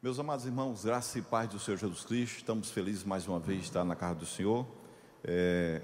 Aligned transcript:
Meus 0.00 0.16
amados 0.20 0.46
irmãos, 0.46 0.84
graça 0.84 1.18
e 1.18 1.22
paz 1.22 1.48
do 1.48 1.58
Senhor 1.58 1.76
Jesus 1.76 2.04
Cristo, 2.04 2.36
estamos 2.36 2.70
felizes 2.70 3.02
mais 3.02 3.26
uma 3.26 3.40
vez 3.40 3.58
de 3.58 3.64
estar 3.64 3.82
na 3.82 3.96
casa 3.96 4.14
do 4.14 4.26
Senhor, 4.26 4.64
é, 5.24 5.82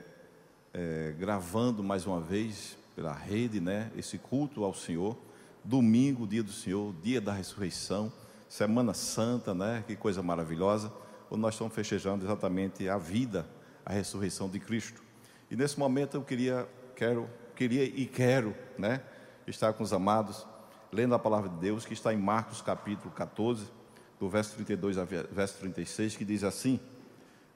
é, 0.73 1.13
gravando 1.19 1.83
mais 1.83 2.07
uma 2.07 2.21
vez 2.21 2.79
pela 2.95 3.13
rede, 3.13 3.59
né, 3.59 3.91
esse 3.97 4.17
culto 4.17 4.63
ao 4.63 4.73
Senhor, 4.73 5.19
domingo, 5.65 6.29
dia 6.29 6.45
do 6.45 6.53
Senhor, 6.53 6.95
dia 7.03 7.21
da 7.21 7.33
ressurreição, 7.33 8.13
Semana 8.49 8.95
Santa, 8.95 9.53
né, 9.53 9.83
que 9.85 9.97
coisa 9.97 10.23
maravilhosa, 10.23 10.93
onde 11.29 11.43
nós 11.43 11.55
estamos 11.55 11.75
festejando 11.75 12.25
exatamente 12.25 12.89
a 12.89 12.97
vida, 12.97 13.45
a 13.85 13.93
ressurreição 13.93 14.49
de 14.49 14.61
Cristo. 14.61 15.03
E 15.51 15.57
nesse 15.57 15.77
momento 15.77 16.17
eu 16.17 16.23
queria, 16.23 16.69
quero, 16.95 17.29
queria 17.57 17.83
e 17.83 18.07
quero, 18.07 18.55
né, 18.79 19.03
estar 19.45 19.73
com 19.73 19.83
os 19.83 19.93
amados, 19.93 20.47
lendo 20.93 21.17
a 21.17 21.19
palavra 21.19 21.49
de 21.49 21.57
Deus, 21.57 21.85
que 21.85 21.95
está 21.95 22.15
em 22.15 22.17
Marcos 22.17 22.63
capítulo 22.63 23.11
14, 23.11 23.83
do 24.19 24.29
verso 24.29 24.55
32 24.55 24.99
ao 24.99 25.07
verso 25.07 25.59
36, 25.59 26.17
que 26.17 26.25
diz 26.25 26.45
assim: 26.45 26.81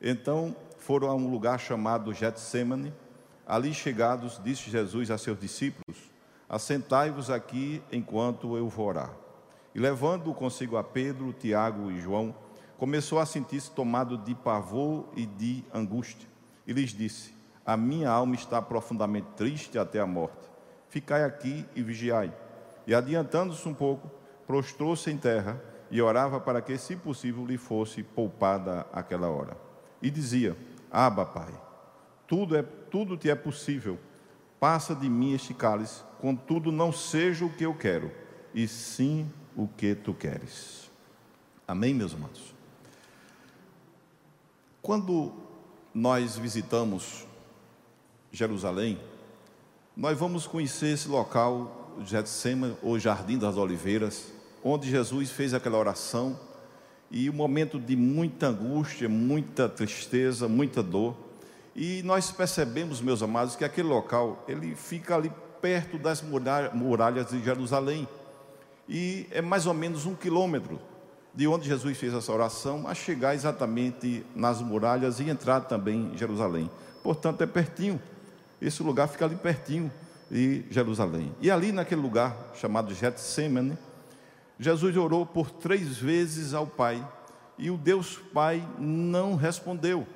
Então 0.01 0.55
foram 0.78 1.09
a 1.09 1.14
um 1.14 1.30
lugar 1.30 1.59
chamado 1.59 2.12
Getsemane. 2.12 2.92
Ali 3.46 3.73
chegados, 3.73 4.38
disse 4.42 4.70
Jesus 4.70 5.10
a 5.10 5.16
seus 5.16 5.38
discípulos: 5.41 5.98
Assentai-vos 6.48 7.30
aqui 7.30 7.83
enquanto 7.91 8.56
eu 8.56 8.69
vou 8.69 8.86
orar. 8.86 9.14
E 9.74 9.80
levando 9.80 10.34
consigo 10.34 10.77
a 10.77 10.84
Pedro, 10.84 11.33
Tiago 11.33 11.91
e 11.91 12.00
João, 12.00 12.34
começou 12.77 13.19
a 13.19 13.27
sentir-se 13.27 13.70
tomado 13.70 14.19
de 14.19 14.34
pavor 14.34 15.06
e 15.16 15.25
de 15.25 15.64
angústia. 15.72 16.28
E 16.66 16.72
lhes 16.72 16.91
disse: 16.91 17.34
A 17.64 17.77
minha 17.77 18.11
alma 18.11 18.34
está 18.34 18.61
profundamente 18.61 19.28
triste 19.36 19.78
até 19.78 20.00
a 20.00 20.06
morte. 20.06 20.48
Ficai 20.88 21.25
aqui 21.25 21.66
e 21.75 21.83
vigiai. 21.83 22.33
E 22.86 22.95
adiantando-se 22.95 23.69
um 23.69 23.75
pouco, 23.75 24.11
prostrou-se 24.47 25.11
em 25.11 25.16
terra 25.16 25.61
e 25.91 26.01
orava 26.02 26.38
para 26.38 26.60
que, 26.60 26.77
se 26.77 26.97
possível, 26.97 27.47
lhe 27.47 27.56
fosse 27.56 28.02
poupada 28.02 28.87
aquela 28.92 29.28
hora. 29.28 29.56
E 30.02 30.11
dizia: 30.11 30.56
Aba, 30.91 31.25
Pai, 31.25 31.53
tudo 32.27 32.56
é 32.56 32.62
tudo 32.62 33.17
te 33.17 33.31
é 33.31 33.34
possível. 33.34 33.98
Passa 34.61 34.94
de 34.94 35.09
mim 35.09 35.34
este 35.34 35.55
cálice, 35.55 36.03
contudo 36.20 36.72
não 36.72 36.92
seja 36.92 37.44
o 37.44 37.53
que 37.53 37.64
eu 37.64 37.75
quero, 37.75 38.11
e 38.53 38.66
sim 38.66 39.31
o 39.56 39.69
que 39.69 39.94
tu 39.94 40.12
queres. 40.12 40.91
Amém, 41.66 41.94
meus 41.94 42.12
irmãos. 42.12 42.55
Quando 44.83 45.33
nós 45.94 46.36
visitamos 46.36 47.27
Jerusalém, 48.33 48.98
nós 49.97 50.19
vamos 50.19 50.47
conhecer 50.47 50.94
esse 50.94 51.09
local, 51.09 51.94
Getsema, 52.05 52.77
ou 52.83 52.98
Jardim 52.98 53.39
das 53.39 53.56
Oliveiras, 53.56 54.33
onde 54.62 54.91
Jesus 54.91 55.31
fez 55.31 55.55
aquela 55.55 55.78
oração 55.78 56.39
e 57.11 57.28
um 57.31 57.33
momento 57.33 57.78
de 57.78 57.97
muita 57.97 58.48
angústia, 58.48 59.09
muita 59.09 59.69
tristeza, 59.69 60.48
muita 60.48 60.83
dor. 60.83 61.17
E 61.75 62.03
nós 62.03 62.31
percebemos, 62.31 63.00
meus 63.00 63.23
amados, 63.23 63.56
que 63.56 63.65
aquele 63.65 63.89
local, 63.89 64.45
ele 64.48 64.75
fica 64.75 65.15
ali 65.17 65.33
perto 65.61 65.98
das 65.98 66.23
muralhas 66.23 67.28
de 67.28 67.42
Jerusalém. 67.42 68.06
E 68.89 69.27
é 69.31 69.41
mais 69.41 69.67
ou 69.67 69.75
menos 69.75 70.06
um 70.06 70.15
quilômetro 70.15 70.81
de 71.34 71.47
onde 71.47 71.69
Jesus 71.69 71.97
fez 71.97 72.12
essa 72.15 72.33
oração 72.33 72.89
a 72.89 72.95
chegar 72.95 73.34
exatamente 73.34 74.25
nas 74.34 74.61
muralhas 74.61 75.20
e 75.20 75.28
entrar 75.28 75.61
também 75.61 76.11
em 76.12 76.19
Jerusalém. 76.19 76.70
Portanto, 77.03 77.43
é 77.43 77.47
pertinho. 77.47 78.00
Esse 78.61 78.83
lugar 78.83 79.06
fica 79.09 79.25
ali 79.25 79.37
pertinho 79.37 79.91
de 80.31 80.65
Jerusalém. 80.69 81.33
E 81.41 81.50
ali 81.50 81.70
naquele 81.70 82.00
lugar 82.00 82.37
chamado 82.55 82.93
Getsemane, 82.93 83.78
Jesus 84.59 84.97
orou 84.97 85.25
por 85.25 85.51
três 85.51 85.98
vezes 85.98 86.53
ao 86.53 86.67
Pai 86.67 87.06
e 87.56 87.70
o 87.70 87.77
Deus 87.77 88.19
Pai 88.33 88.67
não 88.78 89.37
respondeu. 89.37 90.06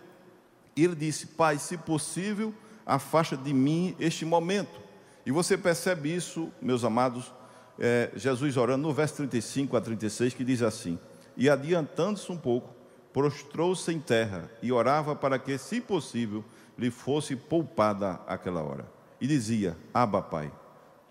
Ele 0.77 0.97
disse: 0.97 1.29
Pai, 1.29 1.59
se 1.59 1.77
possível, 1.77 2.53
afasta 2.85 3.37
de 3.37 3.53
mim 3.53 3.95
este 4.01 4.25
momento. 4.25 4.81
E 5.25 5.31
você 5.31 5.57
percebe 5.57 6.13
isso, 6.13 6.51
meus 6.61 6.83
amados, 6.83 7.33
é, 7.79 8.11
Jesus 8.17 8.57
orando 8.57 8.89
no 8.89 8.93
verso 8.93 9.17
35 9.17 9.77
a 9.77 9.81
36, 9.81 10.35
que 10.35 10.45
diz 10.45 10.61
assim: 10.61 10.99
E 11.37 11.49
adiantando-se 11.49 12.31
um 12.33 12.37
pouco, 12.37 12.75
prostrou-se 13.13 13.93
em 13.93 14.01
terra 14.01 14.51
e 14.61 14.73
orava 14.73 15.15
para 15.15 15.39
que, 15.39 15.57
se 15.57 15.81
possível, 15.81 16.45
lhe 16.77 16.91
fosse 16.91 17.37
poupada 17.37 18.21
aquela 18.27 18.61
hora. 18.61 18.91
E 19.21 19.27
dizia: 19.29 19.77
Aba, 19.95 20.21
Pai, 20.21 20.51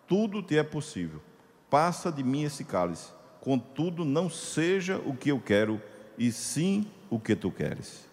tudo 0.06 0.44
te 0.44 0.58
é 0.58 0.64
possível, 0.64 1.22
passa 1.70 2.12
de 2.12 2.24
mim 2.24 2.44
esse 2.44 2.66
cálice 2.66 3.21
contudo 3.42 4.06
não 4.06 4.30
seja 4.30 4.98
o 5.00 5.16
que 5.16 5.30
eu 5.30 5.40
quero, 5.40 5.82
e 6.18 6.32
sim 6.32 6.86
o 7.10 7.20
que 7.20 7.36
tu 7.36 7.52
queres. 7.52 8.08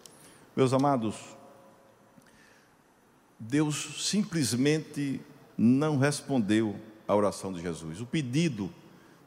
Meus 0.55 0.73
amados, 0.73 1.15
Deus 3.39 4.05
simplesmente 4.05 5.21
não 5.57 5.97
respondeu 5.97 6.75
à 7.07 7.15
oração 7.15 7.53
de 7.53 7.61
Jesus. 7.61 8.01
O 8.01 8.05
pedido 8.05 8.69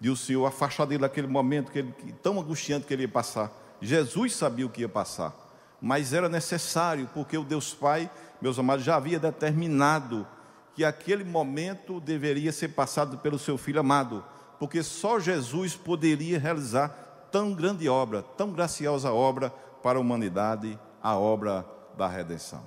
de 0.01 0.11
o 0.11 0.17
Senhor 0.17 0.45
afastar 0.45 0.85
dele 0.85 1.03
naquele 1.03 1.29
momento 1.29 1.71
que 1.71 1.79
ele, 1.79 1.95
tão 2.23 2.41
angustiante 2.41 2.87
que 2.87 2.93
ele 2.93 3.03
ia 3.03 3.09
passar. 3.09 3.53
Jesus 3.81 4.35
sabia 4.35 4.67
o 4.67 4.71
que 4.71 4.81
ia 4.81 4.89
passar, 4.89 5.33
mas 5.81 6.13
era 6.13 6.29
necessário, 6.29 7.09
porque 7.15 7.39
o 7.39 7.45
Deus 7.45 7.73
Pai, 7.73 8.11
meus 8.41 8.59
amados, 8.59 8.85
já 8.85 8.97
havia 8.97 9.19
determinado 9.19 10.27
que 10.75 10.85
aquele 10.85 11.23
momento 11.23 12.01
deveria 12.01 12.51
ser 12.51 12.69
passado 12.69 13.19
pelo 13.19 13.39
seu 13.39 13.57
filho 13.57 13.81
amado 13.81 14.25
porque 14.63 14.81
só 14.81 15.19
Jesus 15.19 15.75
poderia 15.75 16.39
realizar 16.39 16.89
tão 17.33 17.53
grande 17.53 17.89
obra, 17.89 18.23
tão 18.23 18.53
graciosa 18.53 19.13
obra 19.13 19.51
para 19.51 19.99
a 19.99 20.01
humanidade, 20.01 20.79
a 21.03 21.19
obra 21.19 21.67
da 21.99 22.07
redenção. 22.07 22.63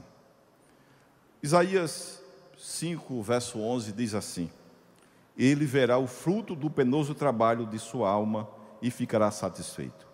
Isaías 1.41 2.21
5, 2.57 3.23
verso 3.23 3.61
11 3.61 3.93
diz 3.93 4.13
assim: 4.13 4.51
Ele 5.37 5.65
verá 5.65 5.97
o 5.97 6.05
fruto 6.05 6.53
do 6.53 6.69
penoso 6.69 7.15
trabalho 7.15 7.65
de 7.65 7.79
sua 7.79 8.09
alma 8.09 8.45
e 8.81 8.91
ficará 8.91 9.31
satisfeito. 9.31 10.05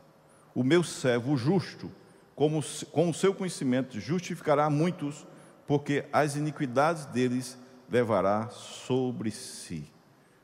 O 0.54 0.64
meu 0.64 0.84
servo 0.84 1.36
justo, 1.36 1.90
com 2.36 3.10
o 3.10 3.14
seu 3.14 3.34
conhecimento, 3.34 4.00
justificará 4.00 4.70
muitos, 4.70 5.26
porque 5.66 6.06
as 6.14 6.36
iniquidades 6.36 7.08
deles 7.08 7.58
levará 7.90 8.50
sobre 8.50 9.32
si. 9.32 9.92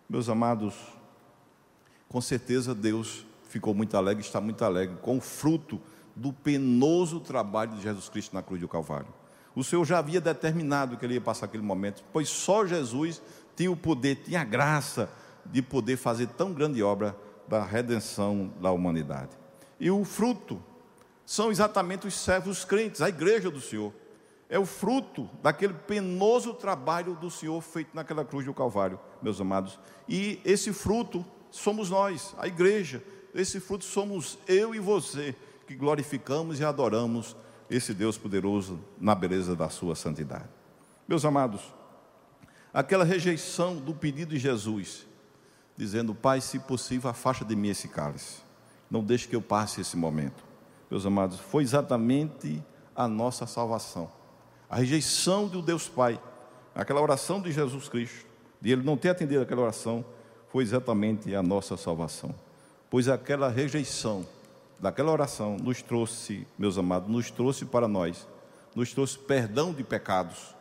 Meus 0.09 0.29
amados, 0.29 0.96
com 2.09 2.21
certeza 2.21 2.73
Deus 2.73 3.25
ficou 3.49 3.73
muito 3.73 3.95
alegre, 3.97 4.23
está 4.23 4.39
muito 4.39 4.63
alegre 4.63 4.97
com 5.01 5.17
o 5.17 5.21
fruto 5.21 5.81
do 6.15 6.33
penoso 6.33 7.19
trabalho 7.19 7.71
de 7.75 7.81
Jesus 7.81 8.09
Cristo 8.09 8.33
na 8.33 8.41
cruz 8.41 8.59
do 8.59 8.67
Calvário. 8.67 9.07
O 9.55 9.63
Senhor 9.63 9.83
já 9.85 9.99
havia 9.99 10.21
determinado 10.21 10.97
que 10.97 11.05
ele 11.05 11.15
ia 11.15 11.21
passar 11.21 11.45
aquele 11.45 11.63
momento, 11.63 12.03
pois 12.13 12.29
só 12.29 12.65
Jesus 12.65 13.21
tinha 13.55 13.71
o 13.71 13.77
poder, 13.77 14.15
tinha 14.23 14.41
a 14.41 14.43
graça 14.43 15.09
de 15.45 15.61
poder 15.61 15.97
fazer 15.97 16.27
tão 16.27 16.53
grande 16.53 16.83
obra 16.83 17.15
da 17.47 17.63
redenção 17.63 18.51
da 18.61 18.71
humanidade. 18.71 19.31
E 19.79 19.89
o 19.89 20.03
fruto 20.03 20.61
são 21.25 21.51
exatamente 21.51 22.07
os 22.07 22.13
servos 22.13 22.63
crentes, 22.63 23.01
a 23.01 23.09
igreja 23.09 23.49
do 23.49 23.61
Senhor. 23.61 23.93
É 24.49 24.57
o 24.57 24.65
fruto 24.65 25.29
daquele 25.41 25.73
penoso 25.73 26.53
trabalho 26.53 27.15
do 27.15 27.29
Senhor 27.29 27.59
feito 27.61 27.89
naquela 27.93 28.23
cruz 28.23 28.45
do 28.45 28.53
Calvário, 28.53 28.99
meus 29.21 29.41
amados. 29.41 29.77
E 30.07 30.39
esse 30.45 30.71
fruto 30.71 31.25
somos 31.57 31.89
nós, 31.89 32.35
a 32.37 32.47
igreja. 32.47 33.03
Esse 33.33 33.59
fruto 33.59 33.85
somos 33.85 34.37
eu 34.47 34.73
e 34.73 34.79
você, 34.79 35.35
que 35.67 35.75
glorificamos 35.75 36.59
e 36.59 36.65
adoramos 36.65 37.35
esse 37.69 37.93
Deus 37.93 38.17
poderoso 38.17 38.79
na 38.99 39.13
beleza 39.13 39.55
da 39.55 39.69
sua 39.69 39.95
santidade. 39.95 40.47
Meus 41.07 41.25
amados, 41.25 41.61
aquela 42.73 43.03
rejeição 43.03 43.75
do 43.75 43.93
pedido 43.93 44.29
de 44.29 44.39
Jesus, 44.39 45.05
dizendo: 45.75 46.15
Pai, 46.15 46.41
se 46.41 46.59
possível, 46.59 47.09
afasta 47.09 47.43
de 47.43 47.55
mim 47.55 47.69
esse 47.69 47.87
cálice, 47.87 48.41
não 48.89 49.03
deixe 49.03 49.27
que 49.27 49.35
eu 49.35 49.41
passe 49.41 49.81
esse 49.81 49.97
momento. 49.97 50.43
Meus 50.89 51.05
amados, 51.05 51.39
foi 51.39 51.63
exatamente 51.63 52.63
a 52.95 53.07
nossa 53.07 53.45
salvação. 53.45 54.09
A 54.69 54.77
rejeição 54.77 55.47
do 55.47 55.61
Deus 55.61 55.87
Pai, 55.87 56.19
aquela 56.73 57.01
oração 57.01 57.41
de 57.41 57.51
Jesus 57.51 57.89
Cristo, 57.89 58.25
de 58.61 58.71
ele 58.71 58.83
não 58.83 58.97
ter 58.97 59.09
atendido 59.09 59.41
aquela 59.41 59.61
oração, 59.61 60.05
foi 60.57 60.63
exatamente 60.63 61.35
a 61.35 61.43
nossa 61.43 61.77
salvação. 61.77 62.33
Pois 62.89 63.07
aquela 63.07 63.47
rejeição 63.47 64.25
daquela 64.79 65.11
oração 65.11 65.55
nos 65.55 65.83
trouxe, 65.83 66.47
meus 66.57 66.79
amados, 66.79 67.07
nos 67.07 67.29
trouxe 67.29 67.63
para 67.63 67.87
nós, 67.87 68.27
nos 68.75 68.91
trouxe 68.91 69.19
perdão 69.19 69.71
de 69.71 69.83
pecados, 69.83 70.55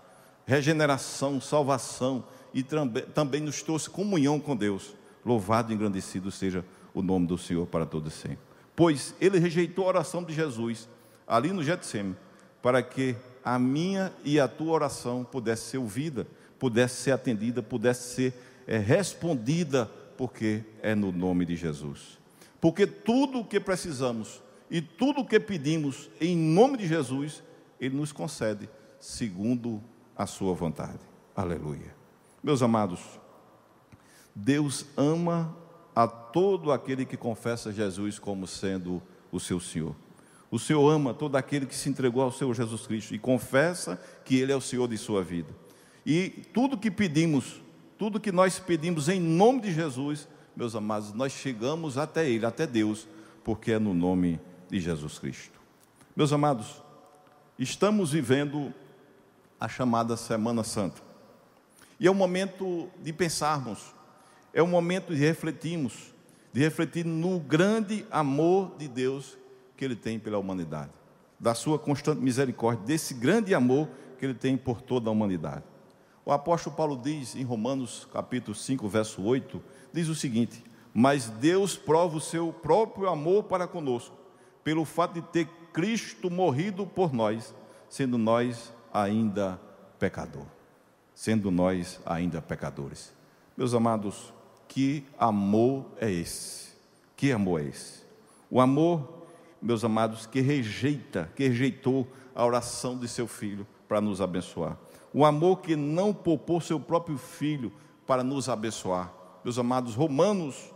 regeneração, 0.45 1.41
salvação 1.41 2.23
e 2.53 2.63
também 2.63 3.41
nos 3.41 3.63
trouxe 3.63 3.89
comunhão 3.89 4.39
com 4.39 4.55
Deus. 4.55 4.95
Louvado 5.25 5.73
e 5.73 5.75
engrandecido 5.75 6.31
seja 6.31 6.63
o 6.93 7.01
nome 7.01 7.27
do 7.27 7.39
Senhor 7.39 7.67
para 7.67 7.87
todo 7.87 8.11
sempre. 8.11 8.41
Pois 8.77 9.15
ele 9.19 9.39
rejeitou 9.39 9.87
a 9.87 9.89
oração 9.89 10.23
de 10.23 10.35
Jesus 10.35 10.87
ali 11.27 11.55
no 11.55 11.65
Getsemane, 11.65 12.17
para 12.61 12.83
que 12.83 13.17
a 13.43 13.59
minha 13.59 14.13
e 14.23 14.39
a 14.39 14.47
tua 14.47 14.73
oração 14.73 15.25
pudesse 15.25 15.71
ser 15.71 15.79
ouvida, 15.79 16.27
pudesse 16.59 17.01
ser 17.01 17.13
atendida, 17.13 17.63
pudesse 17.63 18.15
ser 18.15 18.35
é 18.67 18.79
respondida, 18.79 19.87
porque 20.17 20.65
é 20.83 20.95
no 20.95 21.13
nome 21.13 21.45
de 21.45 21.57
Jesus. 21.57 22.19
Porque 22.61 22.87
tudo 22.87 23.41
o 23.41 23.45
que 23.45 23.61
precisamos 23.61 24.43
e 24.71 24.81
tudo 24.81 25.21
o 25.21 25.27
que 25.27 25.39
pedimos 25.39 26.11
em 26.21 26.37
nome 26.37 26.79
de 26.79 26.89
Jesus, 26.89 27.43
Ele 27.81 27.97
nos 27.97 28.13
concede 28.13 28.69
segundo 28.99 29.83
a 30.17 30.27
Sua 30.27 30.55
vontade. 30.55 31.01
Aleluia. 31.35 31.95
Meus 32.43 32.63
amados, 32.63 33.01
Deus 34.35 34.87
ama 34.97 35.57
a 35.95 36.07
todo 36.07 36.73
aquele 36.73 37.05
que 37.05 37.17
confessa 37.17 37.73
Jesus 37.73 38.19
como 38.19 38.47
sendo 38.47 39.03
o 39.33 39.41
seu 39.41 39.59
Senhor. 39.61 39.95
O 40.51 40.59
Senhor 40.59 40.89
ama 40.91 41.13
todo 41.13 41.37
aquele 41.37 41.67
que 41.67 41.75
se 41.75 41.89
entregou 41.89 42.23
ao 42.23 42.31
Senhor 42.31 42.55
Jesus 42.55 42.87
Cristo 42.87 43.15
e 43.15 43.19
confessa 43.19 44.01
que 44.25 44.39
Ele 44.39 44.53
é 44.53 44.57
o 44.57 44.61
Senhor 44.61 44.87
de 44.89 44.97
sua 44.97 45.23
vida. 45.23 45.49
E 46.05 46.45
tudo 46.53 46.79
que 46.79 46.91
pedimos, 46.91 47.61
tudo 47.99 48.21
que 48.21 48.31
nós 48.33 48.59
pedimos 48.59 49.09
em 49.09 49.21
nome 49.21 49.63
de 49.63 49.73
Jesus, 49.73 50.29
meus 50.55 50.75
amados, 50.75 51.13
nós 51.13 51.33
chegamos 51.33 51.97
até 51.97 52.29
Ele, 52.29 52.45
até 52.45 52.67
Deus, 52.67 53.09
porque 53.43 53.73
é 53.73 53.79
no 53.79 53.95
nome 53.95 54.41
de 54.69 54.81
Jesus 54.81 55.19
Cristo. 55.19 55.59
Meus 56.15 56.33
amados, 56.33 56.83
estamos 57.59 58.13
vivendo 58.13 58.73
a 59.59 59.69
chamada 59.69 60.17
Semana 60.17 60.63
Santa. 60.63 61.01
E 61.99 62.07
é 62.07 62.11
o 62.11 62.15
momento 62.15 62.89
de 63.03 63.13
pensarmos, 63.13 63.95
é 64.53 64.63
o 64.63 64.67
momento 64.67 65.15
de 65.15 65.21
refletirmos, 65.21 66.15
de 66.53 66.61
refletir 66.61 67.05
no 67.05 67.41
grande 67.41 68.07
amor 68.11 68.75
de 68.79 68.89
Deus 68.89 69.39
que 69.77 69.85
Ele 69.85 69.97
tem 69.97 70.19
pela 70.19 70.39
humanidade, 70.39 70.91
da 71.41 71.55
sua 71.55 71.79
constante 71.79 72.21
misericórdia, 72.21 72.85
desse 72.85 73.15
grande 73.15 73.55
amor 73.55 73.89
que 74.19 74.27
Ele 74.27 74.35
tem 74.35 74.57
por 74.57 74.83
toda 74.83 75.09
a 75.09 75.13
humanidade. 75.13 75.65
O 76.27 76.33
apóstolo 76.33 76.75
Paulo 76.75 77.01
diz 77.01 77.37
em 77.37 77.45
Romanos 77.45 78.05
capítulo 78.13 78.53
5, 78.53 78.89
verso 78.89 79.23
8, 79.23 79.63
diz 79.93 80.09
o 80.09 80.15
seguinte: 80.15 80.61
Mas 80.93 81.29
Deus 81.29 81.77
prova 81.77 82.17
o 82.17 82.21
seu 82.21 82.53
próprio 82.53 83.09
amor 83.09 83.45
para 83.45 83.69
conosco, 83.69 84.17
pelo 84.65 84.85
fato 84.85 85.15
de 85.15 85.23
ter 85.23 85.47
Cristo 85.73 86.29
morrido 86.29 86.85
por 86.85 87.15
nós, 87.15 87.55
sendo 87.89 88.19
nós 88.19 88.73
ainda 88.93 89.61
pecador, 90.01 90.47
sendo 91.15 91.53
nós 91.53 92.01
ainda 92.05 92.43
pecadores. 92.43 93.15
Meus 93.57 93.73
amados, 93.73 94.35
que 94.67 95.07
amor 95.17 95.87
é 96.01 96.11
esse? 96.11 96.75
Que 97.17 97.31
amor 97.31 97.61
é 97.61 97.67
esse? 97.67 98.03
O 98.51 98.61
amor 98.61 99.17
meus 99.61 99.85
amados, 99.85 100.27
que 100.27 100.41
rejeita, 100.41 101.31
que 101.35 101.49
rejeitou 101.49 102.07
a 102.35 102.45
oração 102.45 102.97
de 102.99 103.09
seu 103.09 103.27
filho 103.27 103.67
para 103.89 104.01
nos 104.01 104.21
abençoar. 104.21 104.77
O 105.13 105.25
amor 105.25 105.61
que 105.61 105.77
não 105.77 106.13
poupou 106.13 106.61
seu 106.61 106.79
próprio 106.79 107.17
filho 107.17 107.73
para 108.07 108.23
nos 108.23 108.49
abençoar. 108.49 109.13
Meus 109.45 109.59
amados, 109.59 109.95
Romanos, 109.95 110.73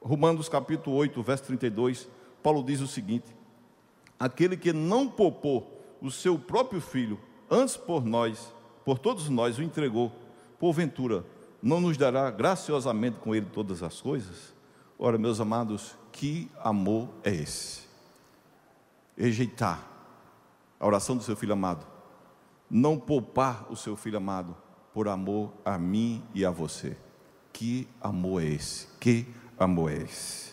Romanos 0.00 0.48
capítulo 0.48 0.96
8, 0.96 1.22
verso 1.22 1.44
32, 1.44 2.08
Paulo 2.42 2.62
diz 2.62 2.80
o 2.80 2.86
seguinte: 2.86 3.34
Aquele 4.18 4.56
que 4.56 4.72
não 4.72 5.08
poupou 5.08 5.80
o 6.00 6.10
seu 6.10 6.38
próprio 6.38 6.80
filho, 6.80 7.18
antes 7.50 7.76
por 7.76 8.04
nós, 8.04 8.52
por 8.84 8.98
todos 8.98 9.28
nós 9.28 9.58
o 9.58 9.62
entregou, 9.62 10.12
porventura, 10.58 11.24
não 11.62 11.80
nos 11.80 11.96
dará 11.96 12.30
graciosamente 12.30 13.18
com 13.18 13.34
ele 13.34 13.46
todas 13.46 13.82
as 13.82 14.00
coisas? 14.00 14.52
Ora, 14.98 15.16
meus 15.16 15.40
amados, 15.40 15.96
que 16.10 16.50
amor 16.58 17.08
é 17.22 17.32
esse? 17.32 17.82
Rejeitar 19.16 19.88
a 20.78 20.86
oração 20.86 21.16
do 21.16 21.22
seu 21.22 21.36
filho 21.36 21.52
amado, 21.52 21.86
não 22.72 22.98
poupar 22.98 23.70
o 23.70 23.76
seu 23.76 23.94
filho 23.94 24.16
amado 24.16 24.56
por 24.94 25.06
amor 25.06 25.52
a 25.62 25.76
mim 25.76 26.24
e 26.34 26.42
a 26.42 26.50
você. 26.50 26.96
Que 27.52 27.86
amor 28.00 28.42
é 28.42 28.46
esse? 28.46 28.88
Que 28.98 29.26
amor 29.58 29.92
é 29.92 29.98
esse? 29.98 30.52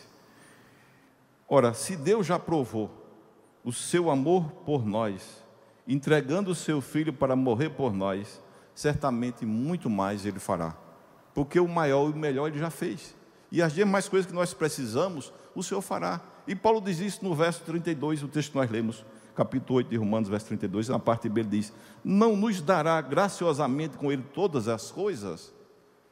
Ora, 1.47 1.73
se 1.73 1.95
Deus 1.95 2.27
já 2.27 2.37
provou 2.37 2.91
o 3.63 3.71
seu 3.71 4.09
amor 4.11 4.51
por 4.65 4.85
nós, 4.85 5.41
entregando 5.87 6.51
o 6.51 6.55
seu 6.55 6.81
filho 6.81 7.13
para 7.13 7.37
morrer 7.37 7.69
por 7.69 7.93
nós, 7.93 8.41
certamente 8.75 9.45
muito 9.45 9.89
mais 9.89 10.25
ele 10.25 10.39
fará, 10.39 10.75
porque 11.33 11.57
o 11.57 11.67
maior 11.69 12.09
e 12.09 12.13
o 12.13 12.17
melhor 12.17 12.47
ele 12.47 12.59
já 12.59 12.69
fez. 12.69 13.15
E 13.49 13.61
as 13.61 13.73
demais 13.73 14.09
coisas 14.09 14.29
que 14.29 14.35
nós 14.35 14.53
precisamos, 14.53 15.33
o 15.55 15.63
Senhor 15.63 15.81
fará. 15.81 16.21
E 16.45 16.53
Paulo 16.53 16.81
diz 16.81 16.99
isso 16.99 17.23
no 17.23 17.33
verso 17.33 17.63
32, 17.63 18.23
o 18.23 18.27
texto 18.27 18.51
que 18.51 18.57
nós 18.57 18.69
lemos, 18.69 19.05
capítulo 19.39 19.77
8 19.77 19.89
de 19.89 19.95
Romanos, 19.95 20.27
verso 20.27 20.47
32, 20.47 20.89
na 20.89 20.99
parte 20.99 21.29
B 21.29 21.39
ele 21.39 21.49
diz: 21.49 21.73
Não 22.03 22.35
nos 22.35 22.59
dará 22.59 22.99
graciosamente 22.99 23.97
com 23.97 24.11
Ele 24.11 24.23
todas 24.33 24.67
as 24.67 24.91
coisas? 24.91 25.53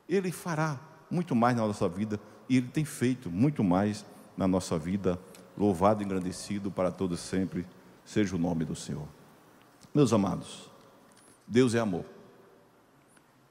Ele 0.07 0.31
fará 0.31 0.79
muito 1.11 1.35
mais 1.35 1.57
na 1.57 1.67
nossa 1.67 1.89
vida, 1.89 2.17
e 2.47 2.55
Ele 2.55 2.69
tem 2.69 2.85
feito 2.85 3.29
muito 3.29 3.65
mais 3.65 4.05
na 4.37 4.47
nossa 4.47 4.79
vida. 4.79 5.19
Louvado 5.57 6.01
e 6.01 6.05
engrandecido 6.05 6.71
para 6.71 6.89
todos 6.89 7.19
sempre, 7.19 7.67
seja 8.05 8.33
o 8.33 8.39
nome 8.39 8.63
do 8.63 8.75
Senhor. 8.75 9.07
Meus 9.93 10.13
amados, 10.13 10.71
Deus 11.45 11.75
é 11.75 11.79
amor, 11.79 12.05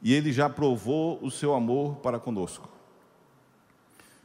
e 0.00 0.14
Ele 0.14 0.32
já 0.32 0.48
provou 0.48 1.22
o 1.22 1.30
seu 1.30 1.52
amor 1.52 1.96
para 1.96 2.18
conosco. 2.18 2.66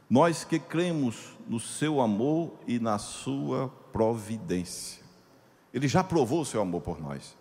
Nós 0.08 0.44
que 0.44 0.58
cremos 0.58 1.36
no 1.46 1.60
seu 1.60 2.00
amor 2.00 2.54
e 2.66 2.78
na 2.78 2.96
sua 2.96 3.68
providência. 3.92 5.01
Ele 5.72 5.88
já 5.88 6.04
provou 6.04 6.42
o 6.42 6.44
seu 6.44 6.60
amor 6.60 6.82
por 6.82 7.00
nós. 7.00 7.36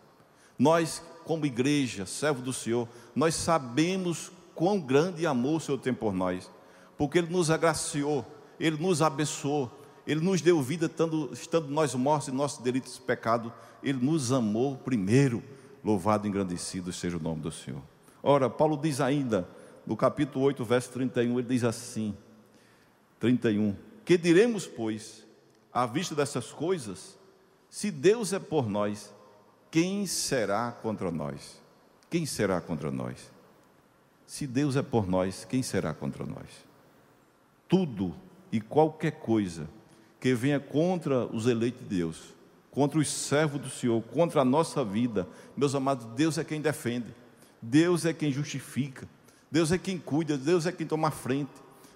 Nós, 0.58 1.04
como 1.26 1.46
igreja, 1.46 2.06
servo 2.06 2.42
do 2.42 2.54
Senhor, 2.54 2.88
nós 3.16 3.36
sabemos 3.36 4.32
quão 4.54 4.80
grande 4.80 5.26
amor 5.26 5.58
o 5.58 5.60
Senhor 5.60 5.78
tem 5.80 5.94
por 5.94 6.14
nós, 6.14 6.50
porque 6.98 7.18
Ele 7.18 7.32
nos 7.32 7.50
agraciou, 7.50 8.26
Ele 8.60 8.78
nos 8.78 9.02
abençoou, 9.02 9.72
Ele 10.06 10.22
nos 10.22 10.42
deu 10.42 10.62
vida 10.62 10.86
estando, 10.86 11.30
estando 11.34 11.68
nós 11.68 11.96
mortos 11.96 12.30
em 12.30 12.32
nossos 12.32 12.64
delitos 12.64 12.98
e 12.98 13.02
pecado, 13.02 13.52
Ele 13.82 14.04
nos 14.04 14.32
amou 14.32 14.78
primeiro. 14.78 15.44
Louvado 15.84 16.28
e 16.28 16.30
engrandecido 16.30 16.94
seja 16.94 17.18
o 17.18 17.20
nome 17.20 17.42
do 17.42 17.52
Senhor. 17.52 17.82
Ora, 18.22 18.48
Paulo 18.48 18.78
diz 18.78 19.02
ainda, 19.02 19.50
no 19.86 19.98
capítulo 19.98 20.46
8, 20.46 20.64
verso 20.64 20.92
31, 20.92 21.40
ele 21.40 21.48
diz 21.48 21.64
assim: 21.64 22.16
31. 23.20 23.76
Que 24.06 24.18
diremos, 24.18 24.68
pois, 24.68 25.26
à 25.74 25.88
vista 25.88 26.14
dessas 26.14 26.52
coisas, 26.52 27.18
se 27.72 27.90
Deus 27.90 28.34
é 28.34 28.40
por 28.40 28.70
nós, 28.70 29.14
quem 29.72 30.06
será 30.06 30.74
contra 30.74 31.10
nós? 31.10 31.58
Quem 32.10 32.26
será 32.26 32.60
contra 32.60 32.92
nós? 32.92 33.32
Se 34.28 34.46
Deus 34.46 34.76
é 34.76 34.82
por 34.82 35.08
nós, 35.08 35.46
quem 35.46 35.64
será 35.64 35.94
contra 35.94 36.26
nós? 36.26 36.50
Tudo 37.70 38.14
e 38.52 38.60
qualquer 38.60 39.12
coisa 39.12 39.70
que 40.20 40.36
venha 40.36 40.60
contra 40.60 41.26
os 41.26 41.48
eleitos 41.48 41.80
de 41.80 41.88
Deus, 41.88 42.34
contra 42.70 43.00
os 43.00 43.10
servos 43.10 43.62
do 43.62 43.70
Senhor, 43.70 44.02
contra 44.04 44.42
a 44.42 44.46
nossa 44.46 44.84
vida, 44.84 45.26
meus 45.56 45.74
amados, 45.74 46.06
Deus 46.08 46.38
é 46.38 46.44
quem 46.44 46.60
defende, 46.60 47.16
Deus 47.62 48.06
é 48.06 48.12
quem 48.12 48.34
justifica, 48.34 49.08
Deus 49.50 49.72
é 49.72 49.78
quem 49.78 49.98
cuida, 49.98 50.38
Deus 50.38 50.66
é 50.66 50.74
quem 50.74 50.86
toma 50.86 51.10
frente. 51.10 51.52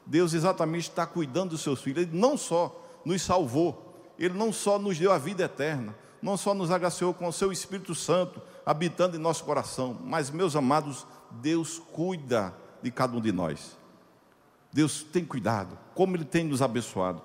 Deus 0.06 0.34
exatamente 0.34 0.90
está 0.90 1.06
cuidando 1.06 1.50
dos 1.50 1.62
seus 1.62 1.82
filhos. 1.82 2.04
Ele 2.04 2.18
não 2.18 2.38
só 2.38 2.82
nos 3.04 3.22
salvou, 3.22 3.85
Ele 4.18 4.34
não 4.34 4.52
só 4.52 4.80
nos 4.80 4.98
deu 4.98 5.12
a 5.12 5.18
vida 5.18 5.44
eterna, 5.44 5.96
não 6.22 6.38
só 6.38 6.54
nos 6.54 6.72
agraciou 6.72 7.14
com 7.14 7.28
o 7.28 7.34
seu 7.34 7.52
Espírito 7.52 7.94
Santo 7.94 8.42
habitando 8.66 9.16
em 9.16 9.20
nosso 9.20 9.44
coração, 9.44 9.98
mas, 10.04 10.32
meus 10.32 10.56
amados, 10.56 11.06
Deus 11.30 11.80
cuida 11.92 12.54
de 12.82 12.90
cada 12.90 13.16
um 13.16 13.22
de 13.22 13.32
nós. 13.32 13.78
Deus 14.72 15.04
tem 15.04 15.24
cuidado, 15.24 15.78
como 15.94 16.16
Ele 16.16 16.26
tem 16.26 16.44
nos 16.44 16.62
abençoado. 16.62 17.22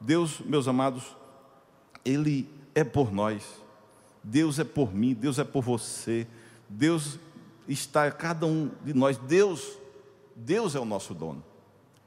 Deus, 0.00 0.40
meus 0.40 0.68
amados, 0.68 1.16
Ele 2.04 2.48
é 2.74 2.84
por 2.84 3.12
nós. 3.12 3.42
Deus 4.22 4.58
é 4.58 4.64
por 4.64 4.94
mim, 4.94 5.14
Deus 5.14 5.38
é 5.38 5.44
por 5.44 5.62
você. 5.62 6.26
Deus 6.68 7.18
está 7.66 8.10
cada 8.10 8.46
um 8.46 8.70
de 8.84 8.94
nós. 8.94 9.16
Deus, 9.16 9.78
Deus 10.36 10.74
é 10.74 10.80
o 10.80 10.84
nosso 10.84 11.14
dono. 11.14 11.42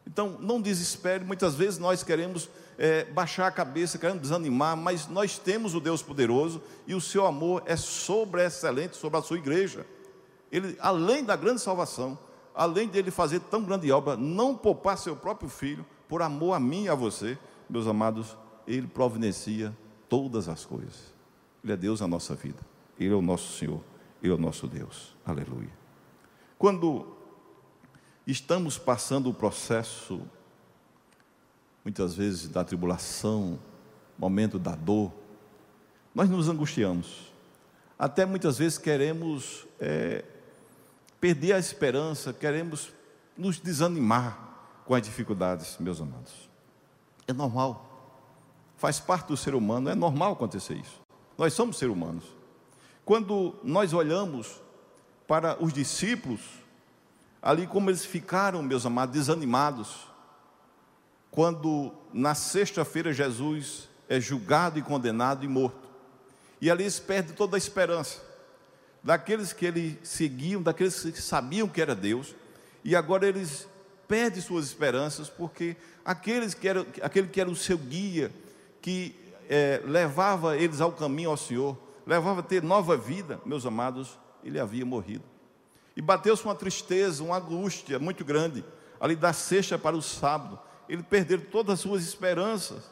Então, 0.07 0.37
não 0.39 0.61
desespere. 0.61 1.23
Muitas 1.23 1.55
vezes 1.55 1.79
nós 1.79 2.03
queremos 2.03 2.49
é, 2.77 3.05
baixar 3.05 3.47
a 3.47 3.51
cabeça, 3.51 3.97
queremos 3.97 4.21
desanimar, 4.21 4.77
mas 4.77 5.07
nós 5.07 5.37
temos 5.37 5.73
o 5.73 5.79
Deus 5.79 6.01
poderoso 6.01 6.61
e 6.85 6.93
o 6.93 7.01
seu 7.01 7.25
amor 7.25 7.63
é 7.65 7.75
sobre 7.75 8.43
excelente 8.43 8.95
sobre 8.95 9.19
a 9.19 9.21
sua 9.21 9.37
igreja. 9.37 9.85
Ele, 10.51 10.77
além 10.79 11.23
da 11.23 11.35
grande 11.35 11.61
salvação, 11.61 12.17
além 12.53 12.87
de 12.87 12.97
ele 12.97 13.11
fazer 13.11 13.39
tão 13.39 13.63
grande 13.63 13.91
obra, 13.91 14.15
não 14.15 14.55
poupar 14.55 14.97
seu 14.97 15.15
próprio 15.15 15.49
filho, 15.49 15.85
por 16.07 16.21
amor 16.21 16.53
a 16.53 16.59
mim 16.59 16.83
e 16.83 16.89
a 16.89 16.95
você, 16.95 17.37
meus 17.69 17.87
amados, 17.87 18.37
ele 18.67 18.87
providencia 18.87 19.75
todas 20.07 20.47
as 20.47 20.63
coisas. 20.63 21.13
Ele 21.63 21.73
é 21.73 21.77
Deus 21.77 21.99
na 21.99 22.07
nossa 22.07 22.35
vida. 22.35 22.59
Ele 22.99 23.11
é 23.11 23.17
o 23.17 23.21
nosso 23.21 23.57
Senhor. 23.57 23.81
Ele 24.21 24.31
é 24.31 24.35
o 24.35 24.39
nosso 24.39 24.67
Deus. 24.67 25.15
Aleluia. 25.25 25.71
Quando 26.57 27.07
estamos 28.31 28.77
passando 28.77 29.29
o 29.29 29.33
processo, 29.33 30.21
muitas 31.83 32.15
vezes, 32.15 32.47
da 32.47 32.63
tribulação, 32.63 33.59
momento 34.17 34.57
da 34.57 34.75
dor, 34.75 35.11
nós 36.13 36.29
nos 36.29 36.47
angustiamos. 36.47 37.31
Até 37.99 38.25
muitas 38.25 38.57
vezes 38.57 38.77
queremos 38.77 39.65
é, 39.79 40.23
perder 41.19 41.53
a 41.53 41.59
esperança, 41.59 42.33
queremos 42.33 42.91
nos 43.37 43.59
desanimar 43.59 44.37
com 44.85 44.95
as 44.95 45.01
dificuldades, 45.01 45.77
meus 45.79 45.99
amados. 46.01 46.49
É 47.27 47.33
normal. 47.33 47.83
Faz 48.77 48.99
parte 48.99 49.27
do 49.27 49.37
ser 49.37 49.55
humano, 49.55 49.89
é 49.89 49.95
normal 49.95 50.33
acontecer 50.33 50.75
isso. 50.75 51.01
Nós 51.37 51.53
somos 51.53 51.77
seres 51.77 51.93
humanos. 51.93 52.23
Quando 53.03 53.55
nós 53.63 53.93
olhamos 53.93 54.61
para 55.27 55.61
os 55.63 55.73
discípulos, 55.73 56.41
ali 57.45 57.67
como 57.67 57.91
eles 57.91 58.03
ficaram, 58.03 58.63
meus 58.63 58.87
amados, 58.87 59.13
desanimados, 59.13 60.07
quando 61.29 61.93
na 62.11 62.33
sexta-feira 62.33 63.13
Jesus 63.13 63.87
é 64.09 64.19
julgado 64.19 64.79
e 64.79 64.81
condenado 64.81 65.45
e 65.45 65.47
morto. 65.47 65.87
E 66.59 66.71
ali 66.71 66.85
eles 66.85 66.99
perdem 66.99 67.35
toda 67.35 67.55
a 67.55 67.59
esperança. 67.59 68.19
Daqueles 69.03 69.53
que 69.53 69.63
ele 69.63 69.99
seguiam, 70.01 70.59
daqueles 70.59 70.99
que 71.03 71.21
sabiam 71.21 71.67
que 71.67 71.79
era 71.79 71.93
Deus, 71.93 72.33
e 72.83 72.95
agora 72.95 73.27
eles 73.27 73.67
perdem 74.07 74.41
suas 74.41 74.65
esperanças, 74.65 75.29
porque 75.29 75.77
aqueles 76.03 76.55
que 76.55 76.67
eram, 76.67 76.83
aquele 77.03 77.27
que 77.27 77.39
era 77.39 77.49
o 77.49 77.55
seu 77.55 77.77
guia, 77.77 78.31
que 78.81 79.15
é, 79.47 79.83
levava 79.85 80.57
eles 80.57 80.81
ao 80.81 80.91
caminho 80.91 81.29
ao 81.29 81.37
Senhor, 81.37 81.77
levava 82.07 82.39
a 82.39 82.43
ter 82.43 82.63
nova 82.63 82.97
vida, 82.97 83.39
meus 83.45 83.67
amados, 83.67 84.17
ele 84.43 84.59
havia 84.59 84.83
morrido. 84.83 85.34
E 85.95 86.01
bateu-se 86.01 86.43
uma 86.43 86.55
tristeza, 86.55 87.23
uma 87.23 87.37
angústia 87.37 87.97
muito 87.97 88.25
grande, 88.25 88.63
ali 88.99 89.15
da 89.15 89.31
sexta 89.31 89.77
para 89.77 89.95
o 89.95 90.01
sábado. 90.01 90.59
Eles 90.89 91.05
perderam 91.05 91.43
todas 91.51 91.75
as 91.75 91.79
suas 91.79 92.03
esperanças, 92.03 92.83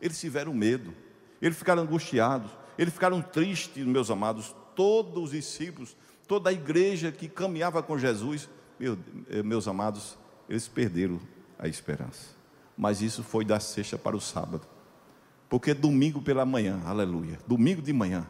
eles 0.00 0.18
tiveram 0.18 0.54
medo, 0.54 0.94
eles 1.40 1.56
ficaram 1.56 1.82
angustiados, 1.82 2.50
eles 2.78 2.92
ficaram 2.92 3.20
tristes, 3.20 3.84
meus 3.84 4.10
amados. 4.10 4.54
Todos 4.74 5.24
os 5.24 5.30
discípulos, 5.30 5.96
toda 6.26 6.50
a 6.50 6.52
igreja 6.52 7.12
que 7.12 7.28
caminhava 7.28 7.82
com 7.82 7.98
Jesus, 7.98 8.48
meu, 8.78 8.98
eh, 9.30 9.42
meus 9.42 9.68
amados, 9.68 10.18
eles 10.48 10.68
perderam 10.68 11.20
a 11.58 11.68
esperança. 11.68 12.34
Mas 12.76 13.00
isso 13.00 13.22
foi 13.22 13.44
da 13.44 13.58
sexta 13.58 13.96
para 13.96 14.16
o 14.16 14.20
sábado. 14.20 14.66
Porque 15.48 15.72
domingo 15.72 16.20
pela 16.20 16.44
manhã, 16.44 16.80
aleluia, 16.84 17.38
domingo 17.46 17.80
de 17.80 17.92
manhã, 17.92 18.28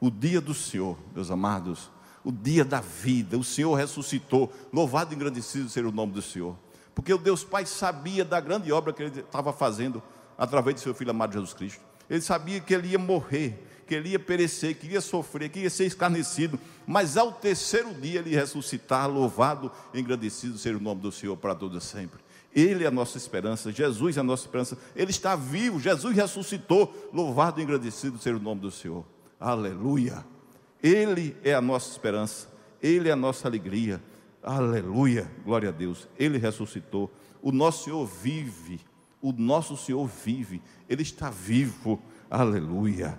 o 0.00 0.10
dia 0.10 0.40
do 0.40 0.52
Senhor, 0.52 0.98
meus 1.14 1.30
amados, 1.30 1.90
o 2.28 2.30
dia 2.30 2.62
da 2.62 2.78
vida, 2.78 3.38
o 3.38 3.42
Senhor 3.42 3.74
ressuscitou, 3.74 4.52
louvado 4.70 5.14
e 5.14 5.16
engrandecido 5.16 5.66
seja 5.66 5.88
o 5.88 5.90
nome 5.90 6.12
do 6.12 6.20
Senhor. 6.20 6.54
Porque 6.94 7.10
o 7.10 7.16
Deus 7.16 7.42
Pai 7.42 7.64
sabia 7.64 8.22
da 8.22 8.38
grande 8.38 8.70
obra 8.70 8.92
que 8.92 9.02
ele 9.02 9.20
estava 9.20 9.50
fazendo 9.50 10.02
através 10.36 10.76
de 10.76 10.82
seu 10.82 10.92
Filho 10.92 11.10
amado 11.10 11.32
Jesus 11.32 11.54
Cristo. 11.54 11.80
Ele 12.08 12.20
sabia 12.20 12.60
que 12.60 12.74
ele 12.74 12.88
ia 12.88 12.98
morrer, 12.98 13.66
que 13.86 13.94
ele 13.94 14.10
ia 14.10 14.18
perecer, 14.18 14.76
que 14.76 14.86
ia 14.88 15.00
sofrer, 15.00 15.48
que 15.48 15.60
ia 15.60 15.70
ser 15.70 15.86
escarnecido, 15.86 16.60
mas 16.86 17.16
ao 17.16 17.32
terceiro 17.32 17.94
dia 17.94 18.20
ele 18.20 18.36
ressuscitar, 18.36 19.08
louvado 19.08 19.72
e 19.94 19.98
engrandecido 19.98 20.58
seja 20.58 20.76
o 20.76 20.82
nome 20.82 21.00
do 21.00 21.10
Senhor 21.10 21.34
para 21.34 21.54
todos 21.54 21.82
sempre. 21.82 22.20
Ele 22.54 22.84
é 22.84 22.88
a 22.88 22.90
nossa 22.90 23.16
esperança, 23.16 23.72
Jesus 23.72 24.18
é 24.18 24.20
a 24.20 24.22
nossa 24.22 24.42
esperança, 24.42 24.76
Ele 24.94 25.10
está 25.10 25.34
vivo, 25.34 25.80
Jesus 25.80 26.14
ressuscitou, 26.14 27.10
louvado 27.10 27.58
e 27.58 27.64
engrandecido 27.64 28.18
seja 28.18 28.36
o 28.36 28.40
nome 28.40 28.60
do 28.60 28.70
Senhor. 28.70 29.02
Aleluia. 29.40 30.37
Ele 30.82 31.36
é 31.42 31.54
a 31.54 31.60
nossa 31.60 31.90
esperança, 31.90 32.48
Ele 32.82 33.08
é 33.08 33.12
a 33.12 33.16
nossa 33.16 33.48
alegria. 33.48 34.02
Aleluia, 34.42 35.30
glória 35.44 35.68
a 35.68 35.72
Deus. 35.72 36.08
Ele 36.18 36.38
ressuscitou. 36.38 37.10
O 37.42 37.52
nosso 37.52 37.84
Senhor 37.84 38.06
vive. 38.06 38.80
O 39.20 39.32
nosso 39.32 39.76
Senhor 39.76 40.06
vive. 40.06 40.62
Ele 40.88 41.02
está 41.02 41.28
vivo. 41.28 42.00
Aleluia. 42.30 43.18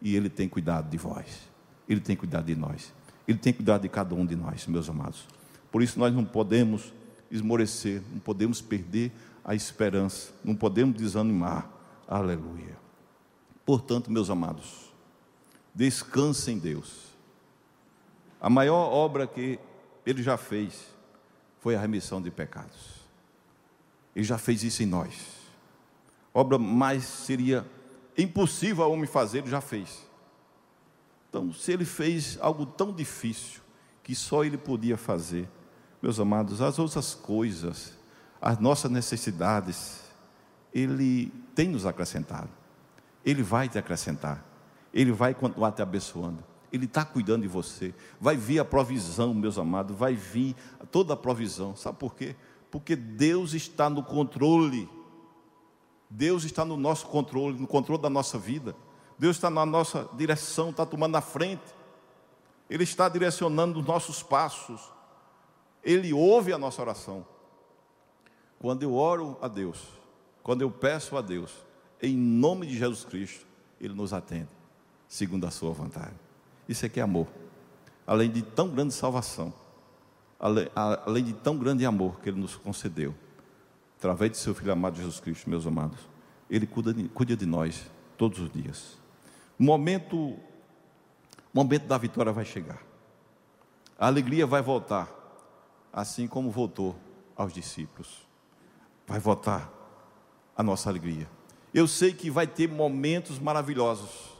E 0.00 0.16
Ele 0.16 0.28
tem 0.30 0.48
cuidado 0.48 0.88
de 0.88 0.96
vós. 0.96 1.48
Ele 1.88 2.00
tem 2.00 2.16
cuidado 2.16 2.46
de 2.46 2.54
nós. 2.54 2.92
Ele 3.28 3.38
tem 3.38 3.52
cuidado 3.52 3.82
de 3.82 3.88
cada 3.88 4.14
um 4.14 4.24
de 4.24 4.36
nós, 4.36 4.66
meus 4.66 4.88
amados. 4.88 5.26
Por 5.70 5.82
isso 5.82 5.98
nós 5.98 6.14
não 6.14 6.24
podemos 6.24 6.92
esmorecer, 7.30 8.02
não 8.12 8.20
podemos 8.20 8.60
perder 8.60 9.12
a 9.44 9.54
esperança, 9.54 10.32
não 10.44 10.54
podemos 10.54 10.96
desanimar. 10.96 11.68
Aleluia. 12.06 12.76
Portanto, 13.64 14.10
meus 14.10 14.30
amados, 14.30 14.93
descanse 15.74 16.50
em 16.50 16.58
Deus. 16.58 17.04
A 18.40 18.48
maior 18.48 18.92
obra 18.92 19.26
que 19.26 19.58
ele 20.06 20.22
já 20.22 20.36
fez 20.36 20.86
foi 21.60 21.74
a 21.74 21.80
remissão 21.80 22.20
de 22.20 22.30
pecados. 22.30 23.02
Ele 24.14 24.24
já 24.24 24.38
fez 24.38 24.62
isso 24.62 24.82
em 24.82 24.86
nós. 24.86 25.14
Obra 26.32 26.58
mais 26.58 27.04
seria 27.04 27.66
impossível 28.16 28.84
a 28.84 28.86
homem 28.86 29.06
fazer, 29.06 29.38
ele 29.38 29.50
já 29.50 29.60
fez. 29.60 30.04
Então, 31.28 31.52
se 31.52 31.72
ele 31.72 31.84
fez 31.84 32.38
algo 32.40 32.64
tão 32.64 32.92
difícil 32.92 33.60
que 34.02 34.14
só 34.14 34.44
ele 34.44 34.58
podia 34.58 34.96
fazer, 34.96 35.48
meus 36.00 36.20
amados, 36.20 36.60
as 36.60 36.78
outras 36.78 37.14
coisas, 37.14 37.94
as 38.40 38.58
nossas 38.58 38.90
necessidades, 38.90 40.02
ele 40.72 41.32
tem 41.54 41.68
nos 41.68 41.86
acrescentado. 41.86 42.50
Ele 43.24 43.42
vai 43.42 43.68
te 43.68 43.78
acrescentar. 43.78 44.44
Ele 44.94 45.12
vai 45.12 45.34
continuar 45.34 45.72
te 45.72 45.82
abençoando. 45.82 46.44
Ele 46.72 46.86
está 46.86 47.04
cuidando 47.04 47.42
de 47.42 47.48
você. 47.48 47.92
Vai 48.20 48.36
vir 48.36 48.60
a 48.60 48.64
provisão, 48.64 49.34
meus 49.34 49.58
amados, 49.58 49.96
vai 49.96 50.14
vir 50.14 50.54
toda 50.90 51.14
a 51.14 51.16
provisão. 51.16 51.74
Sabe 51.74 51.98
por 51.98 52.14
quê? 52.14 52.36
Porque 52.70 52.96
Deus 52.96 53.52
está 53.52 53.90
no 53.90 54.02
controle. 54.02 54.88
Deus 56.08 56.44
está 56.44 56.64
no 56.64 56.76
nosso 56.76 57.06
controle, 57.08 57.58
no 57.58 57.66
controle 57.66 58.00
da 58.00 58.08
nossa 58.08 58.38
vida. 58.38 58.74
Deus 59.18 59.36
está 59.36 59.50
na 59.50 59.66
nossa 59.66 60.08
direção, 60.14 60.70
está 60.70 60.86
tomando 60.86 61.16
a 61.16 61.20
frente. 61.20 61.74
Ele 62.70 62.84
está 62.84 63.08
direcionando 63.08 63.80
os 63.80 63.86
nossos 63.86 64.22
passos. 64.22 64.80
Ele 65.82 66.12
ouve 66.12 66.52
a 66.52 66.58
nossa 66.58 66.80
oração. 66.80 67.26
Quando 68.58 68.82
eu 68.82 68.94
oro 68.94 69.36
a 69.42 69.48
Deus, 69.48 69.78
quando 70.42 70.62
eu 70.62 70.70
peço 70.70 71.16
a 71.16 71.20
Deus, 71.20 71.52
em 72.00 72.16
nome 72.16 72.66
de 72.66 72.78
Jesus 72.78 73.04
Cristo, 73.04 73.46
Ele 73.80 73.94
nos 73.94 74.12
atende, 74.12 74.48
segundo 75.14 75.46
a 75.46 75.50
Sua 75.50 75.70
vontade. 75.70 76.14
Isso 76.68 76.84
aqui 76.84 76.98
é 76.98 77.02
amor. 77.04 77.28
Além 78.04 78.28
de 78.28 78.42
tão 78.42 78.68
grande 78.68 78.92
salvação, 78.92 79.54
além, 80.40 81.22
de 81.22 81.32
tão 81.32 81.56
grande 81.56 81.86
amor 81.86 82.20
que 82.20 82.28
Ele 82.28 82.40
nos 82.40 82.56
concedeu, 82.56 83.14
através 83.96 84.32
de 84.32 84.38
Seu 84.38 84.52
Filho 84.56 84.72
amado 84.72 84.96
Jesus 84.96 85.20
Cristo, 85.20 85.48
meus 85.48 85.68
amados, 85.68 86.00
Ele 86.50 86.66
cuida 86.66 86.92
de, 86.92 87.08
cuida 87.10 87.36
de 87.36 87.46
nós 87.46 87.88
todos 88.18 88.40
os 88.40 88.50
dias. 88.50 88.98
O 89.56 89.62
momento, 89.62 90.16
o 90.16 90.40
momento 91.54 91.86
da 91.86 91.96
vitória 91.96 92.32
vai 92.32 92.44
chegar. 92.44 92.82
A 93.96 94.08
alegria 94.08 94.44
vai 94.48 94.62
voltar, 94.62 95.08
assim 95.92 96.26
como 96.26 96.50
voltou 96.50 96.96
aos 97.36 97.52
discípulos. 97.52 98.26
Vai 99.06 99.20
voltar 99.20 99.72
a 100.56 100.62
nossa 100.64 100.90
alegria. 100.90 101.30
Eu 101.72 101.86
sei 101.86 102.12
que 102.12 102.30
vai 102.30 102.48
ter 102.48 102.68
momentos 102.68 103.38
maravilhosos 103.38 104.33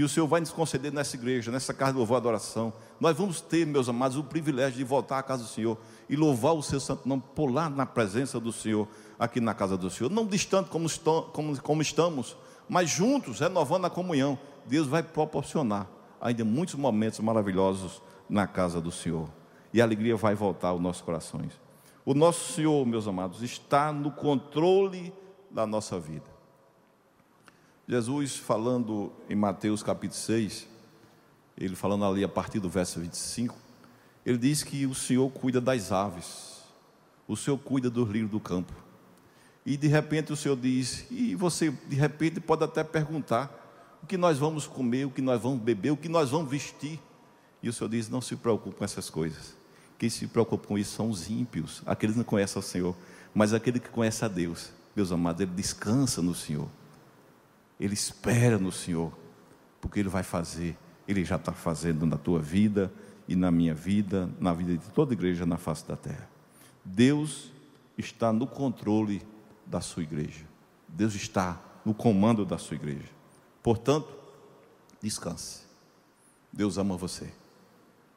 que 0.00 0.04
o 0.04 0.08
Senhor 0.08 0.26
vai 0.26 0.40
nos 0.40 0.50
conceder 0.50 0.90
nessa 0.90 1.14
igreja, 1.14 1.52
nessa 1.52 1.74
casa 1.74 1.92
de 1.92 1.98
louvor 1.98 2.16
e 2.16 2.20
adoração. 2.20 2.72
Nós 2.98 3.14
vamos 3.14 3.42
ter, 3.42 3.66
meus 3.66 3.86
amados, 3.86 4.16
o 4.16 4.24
privilégio 4.24 4.78
de 4.78 4.84
voltar 4.84 5.18
à 5.18 5.22
casa 5.22 5.42
do 5.42 5.48
Senhor 5.50 5.76
e 6.08 6.16
louvar 6.16 6.54
o 6.54 6.62
seu 6.62 6.80
santo 6.80 7.06
nome, 7.06 7.22
pular 7.34 7.68
na 7.68 7.84
presença 7.84 8.40
do 8.40 8.50
Senhor, 8.50 8.88
aqui 9.18 9.42
na 9.42 9.52
casa 9.52 9.76
do 9.76 9.90
Senhor. 9.90 10.08
Não 10.08 10.24
distante 10.24 10.70
como, 10.70 10.88
como, 11.34 11.60
como 11.60 11.82
estamos, 11.82 12.34
mas 12.66 12.88
juntos, 12.88 13.40
renovando 13.40 13.84
a 13.84 13.90
comunhão. 13.90 14.38
Deus 14.64 14.86
vai 14.86 15.02
proporcionar 15.02 15.86
ainda 16.18 16.46
muitos 16.46 16.76
momentos 16.76 17.20
maravilhosos 17.20 18.00
na 18.26 18.46
casa 18.46 18.80
do 18.80 18.90
Senhor. 18.90 19.28
E 19.70 19.82
a 19.82 19.84
alegria 19.84 20.16
vai 20.16 20.34
voltar 20.34 20.68
aos 20.68 20.80
nossos 20.80 21.02
corações. 21.02 21.60
O 22.06 22.14
nosso 22.14 22.54
Senhor, 22.54 22.86
meus 22.86 23.06
amados, 23.06 23.42
está 23.42 23.92
no 23.92 24.10
controle 24.10 25.12
da 25.50 25.66
nossa 25.66 26.00
vida. 26.00 26.29
Jesus 27.90 28.36
falando 28.36 29.10
em 29.28 29.34
Mateus 29.34 29.82
capítulo 29.82 30.20
6, 30.20 30.64
ele 31.58 31.74
falando 31.74 32.04
ali 32.04 32.22
a 32.22 32.28
partir 32.28 32.60
do 32.60 32.70
verso 32.70 33.00
25, 33.00 33.56
ele 34.24 34.38
diz 34.38 34.62
que 34.62 34.86
o 34.86 34.94
Senhor 34.94 35.28
cuida 35.28 35.60
das 35.60 35.90
aves, 35.90 36.60
o 37.26 37.36
Senhor 37.36 37.58
cuida 37.58 37.90
dos 37.90 38.08
lírios 38.08 38.30
do 38.30 38.38
campo. 38.38 38.72
E 39.66 39.76
de 39.76 39.88
repente 39.88 40.32
o 40.32 40.36
Senhor 40.36 40.56
diz, 40.56 41.04
e 41.10 41.34
você 41.34 41.72
de 41.88 41.96
repente 41.96 42.38
pode 42.38 42.62
até 42.62 42.84
perguntar: 42.84 43.50
o 44.00 44.06
que 44.06 44.16
nós 44.16 44.38
vamos 44.38 44.68
comer, 44.68 45.06
o 45.06 45.10
que 45.10 45.20
nós 45.20 45.42
vamos 45.42 45.60
beber, 45.60 45.90
o 45.90 45.96
que 45.96 46.08
nós 46.08 46.30
vamos 46.30 46.48
vestir? 46.48 47.00
E 47.60 47.68
o 47.68 47.72
Senhor 47.72 47.90
diz: 47.90 48.08
não 48.08 48.20
se 48.20 48.36
preocupe 48.36 48.76
com 48.76 48.84
essas 48.84 49.10
coisas. 49.10 49.56
Quem 49.98 50.08
se 50.08 50.28
preocupa 50.28 50.64
com 50.64 50.78
isso 50.78 50.94
são 50.94 51.10
os 51.10 51.28
ímpios, 51.28 51.82
aqueles 51.84 52.14
que 52.14 52.18
não 52.18 52.24
conhecem 52.24 52.60
o 52.60 52.62
Senhor, 52.62 52.94
mas 53.34 53.52
aquele 53.52 53.80
que 53.80 53.88
conhece 53.88 54.24
a 54.24 54.28
Deus, 54.28 54.70
meus 54.94 55.10
amados, 55.10 55.40
ele 55.40 55.50
descansa 55.50 56.22
no 56.22 56.36
Senhor 56.36 56.68
ele 57.80 57.94
espera 57.94 58.58
no 58.58 58.70
Senhor, 58.70 59.10
porque 59.80 59.98
Ele 59.98 60.10
vai 60.10 60.22
fazer, 60.22 60.76
Ele 61.08 61.24
já 61.24 61.36
está 61.36 61.52
fazendo 61.52 62.04
na 62.04 62.18
tua 62.18 62.38
vida 62.38 62.92
e 63.26 63.34
na 63.34 63.50
minha 63.50 63.74
vida, 63.74 64.30
na 64.38 64.52
vida 64.52 64.76
de 64.76 64.90
toda 64.90 65.14
igreja 65.14 65.46
na 65.46 65.56
face 65.56 65.88
da 65.88 65.96
terra. 65.96 66.28
Deus 66.84 67.50
está 67.96 68.34
no 68.34 68.46
controle 68.46 69.22
da 69.64 69.80
sua 69.80 70.02
igreja, 70.02 70.44
Deus 70.86 71.14
está 71.14 71.58
no 71.82 71.94
comando 71.94 72.44
da 72.44 72.58
sua 72.58 72.74
igreja. 72.74 73.08
Portanto, 73.62 74.12
descanse. 75.02 75.62
Deus 76.52 76.76
ama 76.76 76.96
você. 76.96 77.32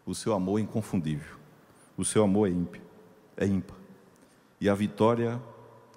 O 0.05 0.13
seu 0.13 0.33
amor 0.33 0.59
é 0.59 0.63
inconfundível. 0.63 1.37
O 1.95 2.03
seu 2.03 2.23
amor 2.23 2.49
é 2.49 2.51
ímpio, 2.51 2.81
é 3.37 3.45
ímpar. 3.45 3.77
E 4.59 4.67
a 4.67 4.75
vitória 4.75 5.41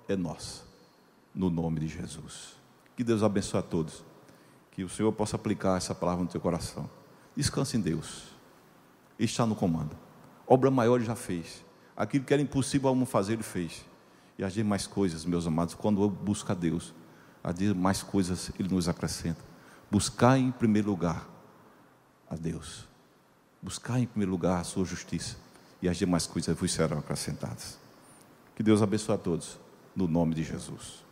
é 0.08 0.14
nossa. 0.14 0.64
no 1.34 1.50
nome 1.50 1.80
de 1.80 1.88
Jesus. 1.88 2.56
Que 2.96 3.04
Deus 3.04 3.22
abençoe 3.22 3.60
a 3.60 3.62
todos. 3.62 4.02
Que 4.72 4.82
o 4.82 4.88
Senhor 4.88 5.12
possa 5.12 5.36
aplicar 5.36 5.76
essa 5.76 5.94
palavra 5.94 6.24
no 6.24 6.30
teu 6.30 6.40
coração. 6.40 6.88
Descanse 7.36 7.76
em 7.76 7.80
Deus. 7.80 8.24
Ele 9.18 9.28
está 9.28 9.44
no 9.44 9.54
comando. 9.54 9.94
Obra 10.46 10.70
maior 10.70 10.96
ele 10.96 11.04
já 11.04 11.14
fez. 11.14 11.64
Aquilo 11.96 12.24
que 12.24 12.32
era 12.32 12.42
impossível 12.42 12.88
ao 12.88 12.94
homem 12.94 13.06
fazer, 13.06 13.34
ele 13.34 13.42
fez. 13.42 13.84
E 14.38 14.44
as 14.44 14.52
demais 14.52 14.86
coisas, 14.86 15.24
meus 15.24 15.46
amados, 15.46 15.74
quando 15.74 16.02
eu 16.02 16.10
busco 16.10 16.50
a 16.50 16.54
Deus, 16.54 16.94
as 17.42 17.54
demais 17.54 18.02
coisas 18.02 18.50
ele 18.58 18.68
nos 18.68 18.88
acrescenta. 18.88 19.40
Buscar 19.90 20.38
em 20.38 20.50
primeiro 20.50 20.90
lugar 20.90 21.26
a 22.28 22.34
Deus. 22.34 22.86
Buscar 23.62 23.98
em 23.98 24.06
primeiro 24.06 24.32
lugar 24.32 24.60
a 24.60 24.64
sua 24.64 24.84
justiça. 24.84 25.36
E 25.80 25.88
as 25.88 25.96
demais 25.96 26.26
coisas 26.26 26.56
vos 26.56 26.72
serão 26.72 26.98
acrescentadas. 26.98 27.78
Que 28.54 28.62
Deus 28.62 28.82
abençoe 28.82 29.14
a 29.14 29.18
todos, 29.18 29.58
no 29.94 30.08
nome 30.08 30.34
de 30.34 30.42
Jesus. 30.42 31.05